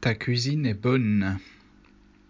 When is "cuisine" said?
0.14-0.64